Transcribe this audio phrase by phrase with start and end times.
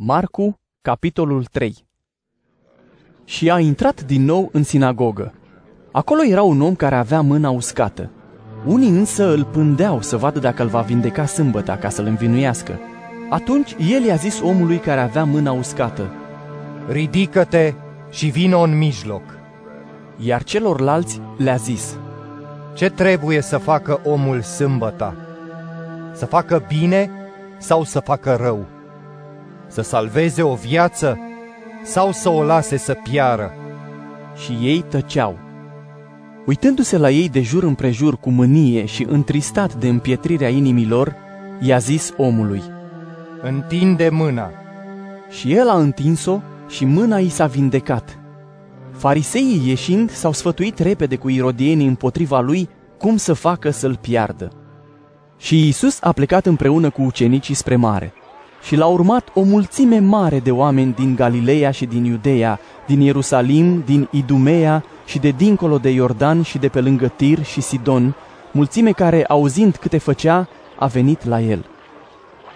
[0.00, 1.86] Marcu, capitolul 3
[3.24, 5.34] Și a intrat din nou în sinagogă.
[5.92, 8.10] Acolo era un om care avea mâna uscată.
[8.66, 12.78] Unii însă îl pândeau să vadă dacă îl va vindeca sâmbăta ca să-l învinuiască.
[13.30, 16.10] Atunci el i-a zis omului care avea mâna uscată,
[16.88, 17.74] Ridică-te
[18.10, 19.22] și vină în mijloc.
[20.16, 21.98] iar celorlalți le-a zis,
[22.74, 25.14] Ce trebuie să facă omul sâmbăta?
[26.12, 27.10] Să facă bine
[27.58, 28.76] sau să facă rău?
[29.68, 31.18] Să salveze o viață
[31.82, 33.52] sau să o lase să piară?
[34.44, 35.38] și ei tăceau.
[36.46, 41.14] Uitându-se la ei de jur împrejur cu mânie și întristat de împietrirea inimilor,
[41.60, 42.62] i-a zis omului.
[43.42, 44.50] Întinde mâna.
[45.30, 48.18] Și el a întins-o și mâna i s-a vindecat.
[48.92, 54.52] Fariseii ieșind s-au sfătuit repede cu irodienii împotriva lui cum să facă să-l piardă.
[55.36, 58.12] Și Iisus a plecat împreună cu ucenicii spre mare.
[58.62, 63.82] Și l-a urmat o mulțime mare de oameni din Galileea și din Iudeea, din Ierusalim,
[63.86, 68.14] din Idumea și de dincolo de Iordan și de pe lângă Tir și Sidon,
[68.52, 71.64] mulțime care, auzind câte făcea, a venit la el.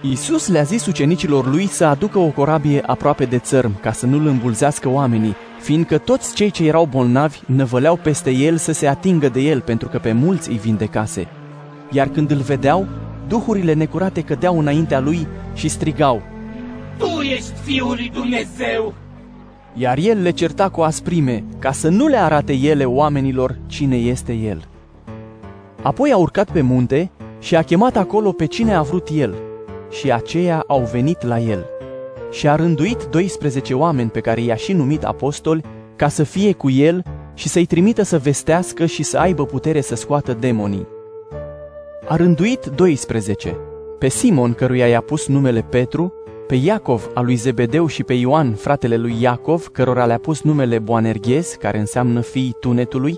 [0.00, 4.26] Iisus le-a zis ucenicilor lui să aducă o corabie aproape de țărm, ca să nu-l
[4.26, 9.40] îmbulzească oamenii, fiindcă toți cei ce erau bolnavi năvăleau peste el să se atingă de
[9.40, 11.26] el, pentru că pe mulți îi vindecase.
[11.90, 12.86] Iar când îl vedeau,
[13.28, 16.22] duhurile necurate cădeau înaintea lui și strigau,
[16.98, 18.94] Tu ești Fiul lui Dumnezeu!
[19.78, 24.32] iar el le certa cu asprime, ca să nu le arate ele oamenilor cine este
[24.32, 24.64] el.
[25.82, 29.34] Apoi a urcat pe munte și a chemat acolo pe cine a vrut el,
[29.90, 31.66] și aceia au venit la el.
[32.30, 35.64] Și a rânduit 12 oameni pe care i-a și numit apostoli,
[35.96, 37.02] ca să fie cu el
[37.34, 40.86] și să-i trimită să vestească și să aibă putere să scoată demonii.
[42.08, 43.56] A rânduit 12,
[43.98, 46.12] pe Simon, căruia i-a pus numele Petru,
[46.46, 50.78] pe Iacov al lui Zebedeu și pe Ioan, fratele lui Iacov, cărora le-a pus numele
[50.78, 53.16] Boanerghes, care înseamnă fiii tunetului,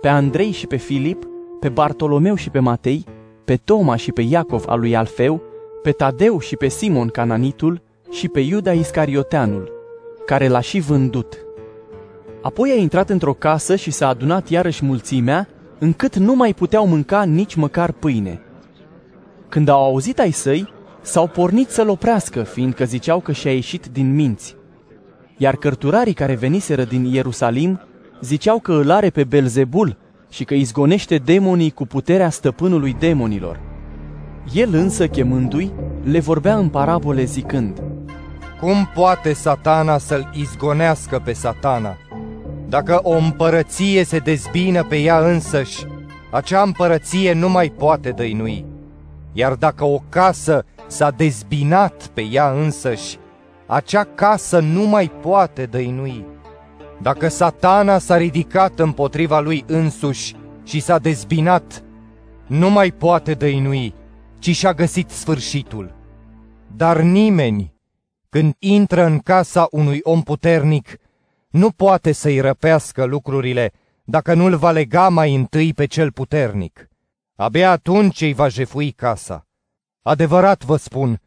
[0.00, 1.28] pe Andrei și pe Filip,
[1.60, 3.04] pe Bartolomeu și pe Matei,
[3.44, 5.42] pe Toma și pe Iacov al lui Alfeu,
[5.82, 9.72] pe Tadeu și pe Simon Cananitul și pe Iuda Iscarioteanul,
[10.26, 11.38] care l-a și vândut.
[12.42, 15.48] Apoi a intrat într-o casă și s-a adunat iarăși mulțimea,
[15.78, 18.40] încât nu mai puteau mânca nici măcar pâine.
[19.48, 24.14] Când au auzit ai săi, s-au pornit să-l oprească, fiindcă ziceau că și-a ieșit din
[24.14, 24.56] minți.
[25.36, 27.80] Iar cărturarii care veniseră din Ierusalim
[28.20, 29.96] ziceau că îl are pe Belzebul
[30.30, 33.60] și că izgonește demonii cu puterea stăpânului demonilor.
[34.52, 37.82] El însă, chemându-i, le vorbea în parabole zicând,
[38.60, 41.96] Cum poate satana să-l izgonească pe satana?
[42.74, 45.84] Dacă o împărăție se dezbină pe ea însăși,
[46.30, 48.64] acea împărăție nu mai poate dăinui.
[49.32, 53.18] Iar dacă o casă s-a dezbinat pe ea însăși,
[53.66, 56.24] acea casă nu mai poate dăinui.
[57.02, 61.82] Dacă satana s-a ridicat împotriva lui însuși și s-a dezbinat,
[62.46, 63.94] nu mai poate dăinui,
[64.38, 65.94] ci și-a găsit sfârșitul.
[66.76, 67.74] Dar nimeni,
[68.28, 70.98] când intră în casa unui om puternic,
[71.54, 73.72] nu poate să-i răpească lucrurile
[74.04, 76.88] dacă nu-l va lega mai întâi pe cel puternic.
[77.36, 79.46] Abia atunci îi va jefui casa.
[80.02, 81.20] Adevărat vă spun,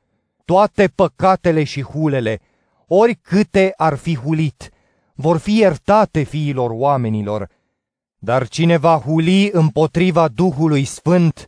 [0.46, 2.40] toate păcatele și hulele,
[2.88, 4.70] oricâte ar fi hulit,
[5.14, 7.50] vor fi iertate fiilor oamenilor,
[8.18, 11.48] dar cine va huli împotriva Duhului Sfânt,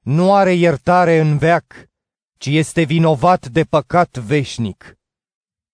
[0.00, 1.88] nu are iertare în veac,
[2.36, 4.98] ci este vinovat de păcat veșnic.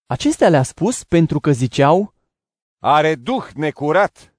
[0.07, 2.15] Acestea le-a spus pentru că ziceau,
[2.89, 4.35] Are duh necurat.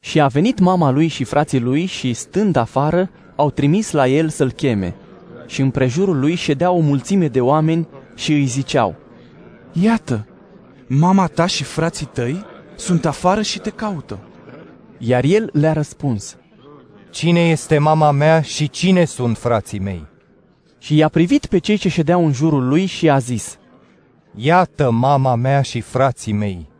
[0.00, 4.28] și a venit mama lui și frații lui și, stând afară, au trimis la el
[4.28, 4.94] să-l cheme.
[5.46, 8.94] Și în prejurul lui ședea o mulțime de oameni și îi ziceau,
[9.72, 10.26] Iată,
[10.86, 12.44] mama ta și frații tăi
[12.76, 14.18] sunt afară și te caută.
[14.98, 16.36] iar el le-a răspuns.
[17.10, 20.06] Cine este mama mea și cine sunt frații mei?
[20.78, 23.58] Și i-a privit pe cei ce ședeau în jurul lui și a zis,
[24.34, 26.74] Iată mama mea și frații mei,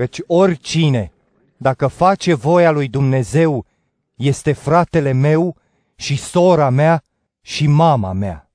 [0.00, 1.12] căci oricine,
[1.56, 3.66] dacă face voia lui Dumnezeu,
[4.14, 5.56] este fratele meu
[5.94, 7.02] și sora mea
[7.40, 8.49] și mama mea.